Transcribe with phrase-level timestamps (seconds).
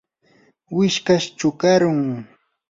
[0.75, 2.01] wishkash chukarum.